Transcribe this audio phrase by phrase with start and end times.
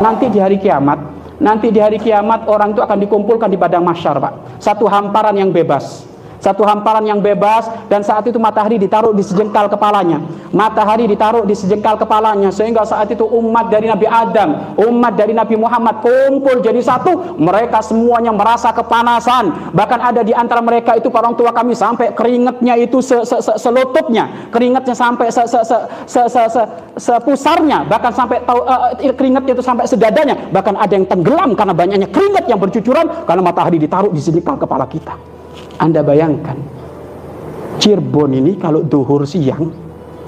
[0.00, 0.98] Nanti di hari kiamat,
[1.38, 4.58] nanti di hari kiamat orang itu akan dikumpulkan di padang masyar, Pak.
[4.58, 6.09] Satu hamparan yang bebas
[6.40, 10.24] satu hamparan yang bebas dan saat itu matahari ditaruh di sejengkal kepalanya.
[10.50, 15.54] Matahari ditaruh di sejengkal kepalanya sehingga saat itu umat dari Nabi Adam umat dari Nabi
[15.60, 17.36] Muhammad kumpul jadi satu.
[17.36, 19.72] Mereka semuanya merasa kepanasan.
[19.76, 23.52] Bahkan ada di antara mereka itu orang tua kami sampai keringatnya itu se -se -se
[23.60, 24.48] selutupnya.
[24.48, 25.78] Keringatnya sampai se -se -se
[26.08, 26.62] -se -se -se
[26.96, 27.84] sepusarnya.
[27.84, 30.34] Bahkan sampai tahu uh, keringatnya itu sampai sedadanya.
[30.48, 34.88] Bahkan ada yang tenggelam karena banyaknya keringat yang bercucuran karena matahari ditaruh di sejengkal kepala
[34.88, 35.29] kita
[35.80, 36.60] anda bayangkan,
[37.80, 39.72] Cirebon ini kalau duhur siang,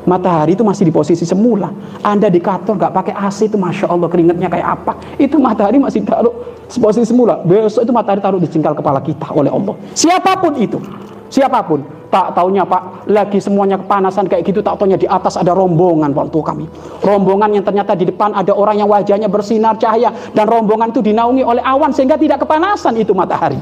[0.09, 1.69] matahari itu masih di posisi semula.
[2.01, 4.97] Anda di kantor nggak pakai AC itu, masya Allah keringetnya kayak apa?
[5.21, 6.33] Itu matahari masih taruh
[6.65, 7.45] posisi semula.
[7.45, 9.77] Besok itu matahari taruh di jengkal kepala kita oleh Allah.
[9.93, 10.81] Siapa pun itu,
[11.29, 11.85] siapa pun.
[12.13, 16.45] Tak taunya Pak, lagi semuanya kepanasan kayak gitu, tak taunya di atas ada rombongan waktu
[16.45, 16.69] kami.
[17.01, 21.41] Rombongan yang ternyata di depan ada orang yang wajahnya bersinar cahaya dan rombongan itu dinaungi
[21.41, 23.57] oleh awan sehingga tidak kepanasan itu matahari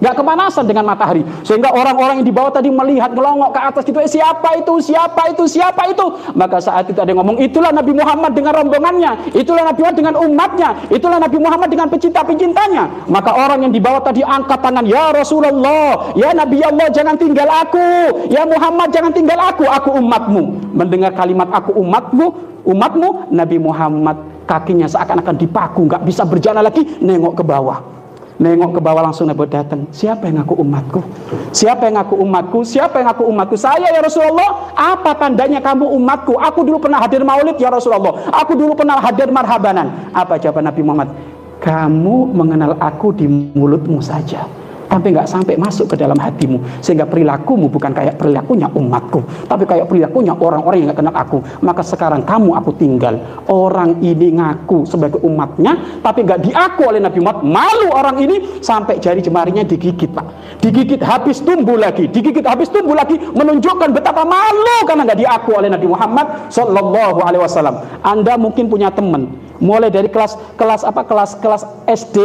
[0.00, 1.22] nggak kepanasan dengan matahari.
[1.42, 4.74] Sehingga orang-orang yang di bawah tadi melihat melongok ke atas gitu eh, siapa itu?
[4.80, 5.44] Siapa itu?
[5.48, 6.06] Siapa itu?
[6.36, 9.32] Maka saat itu ada yang ngomong itulah Nabi Muhammad dengan rombongannya.
[9.32, 10.70] Itulah Nabi Muhammad dengan umatnya.
[10.92, 16.12] Itulah Nabi Muhammad dengan pecinta-pecintanya maka orang yang di bawah tadi angkat tangan ya Rasulullah
[16.18, 17.88] ya Nabi Allah jangan tinggal aku.
[18.28, 19.64] Ya Muhammad jangan tinggal aku.
[19.66, 20.74] Aku umatmu.
[20.76, 22.26] Mendengar kalimat aku umatmu
[22.66, 27.95] umatmu Nabi Muhammad kakinya seakan-akan dipaku nggak bisa berjalan lagi nengok ke bawah
[28.36, 29.88] Nengok ke bawah langsung Nabi datang.
[29.88, 31.00] Siapa yang ngaku umatku?
[31.56, 32.58] Siapa yang ngaku umatku?
[32.68, 33.56] Siapa yang ngaku umatku?
[33.56, 34.76] Saya ya Rasulullah.
[34.76, 36.36] Apa tandanya kamu umatku?
[36.36, 38.28] Aku dulu pernah hadir maulid ya Rasulullah.
[38.28, 40.12] Aku dulu pernah hadir marhabanan.
[40.12, 41.08] Apa jawaban Nabi Muhammad?
[41.64, 44.44] Kamu mengenal aku di mulutmu saja
[44.86, 46.82] tapi nggak sampai masuk ke dalam hatimu.
[46.82, 51.38] Sehingga perilakumu bukan kayak perilakunya umatku tapi kayak perilakunya orang-orang yang nggak kenal aku.
[51.62, 53.18] Maka sekarang kamu aku tinggal.
[53.46, 57.44] Orang ini ngaku sebagai umatnya tapi nggak diaku oleh Nabi Muhammad.
[57.46, 60.26] Malu orang ini sampai jari jemarinya digigit pak.
[60.60, 65.68] Digigit habis tumbuh lagi digigit habis tumbuh lagi menunjukkan betapa malu karena nggak diaku oleh
[65.68, 67.76] Nabi Muhammad Shallallahu Alaihi Wasallam.
[68.02, 72.16] Anda mungkin punya teman mulai dari kelas kelas apa kelas kelas SD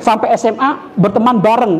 [0.00, 1.74] sampai SMA berteman bareng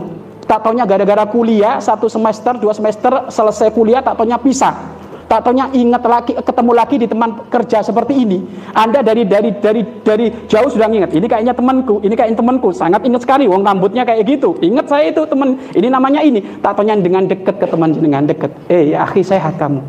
[0.47, 4.95] tak taunya gara-gara kuliah satu semester dua semester selesai kuliah tak taunya pisah.
[5.27, 8.39] Tak taunya ingat lagi ketemu lagi di teman kerja seperti ini.
[8.71, 12.71] Anda dari dari dari dari jauh sudah ingat ini kayaknya temanku ini kayaknya temanku.
[12.71, 14.55] Sangat ingat sekali wong rambutnya kayak gitu.
[14.63, 16.39] Ingat saya itu teman ini namanya ini.
[16.63, 18.55] Tak taunya dengan deket ke teman dengan deket.
[18.71, 19.83] Eh ya akhi sehat kamu.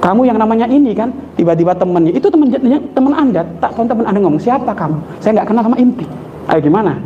[0.00, 1.12] Kamu yang namanya ini kan?
[1.36, 2.48] Tiba-tiba temannya itu teman
[2.96, 3.44] teman anda.
[3.60, 5.20] Tak tahu teman anda ngomong siapa kamu?
[5.20, 6.08] Saya nggak kenal sama inti
[6.48, 6.96] ayo gimana?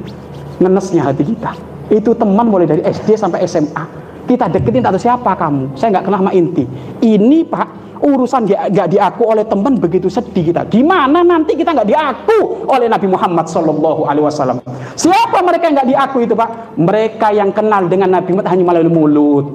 [0.60, 5.74] Ngenesnya hati kita itu teman mulai dari SD sampai SMA kita deketin atau siapa kamu.
[5.74, 6.62] Saya nggak kenal sama inti.
[7.02, 7.66] Ini pak
[8.00, 10.62] urusan nggak diaku oleh teman begitu sedih kita.
[10.70, 14.62] Gimana nanti kita nggak diaku oleh Nabi Muhammad Shallallahu Alaihi Wasallam?
[14.94, 16.78] Siapa mereka yang nggak diaku itu pak?
[16.78, 19.46] Mereka yang kenal dengan Nabi Muhammad hanya melalui mulut.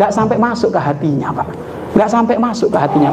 [0.00, 1.48] Nggak sampai masuk ke hatinya pak.
[1.92, 3.12] Nggak sampai masuk ke hatinya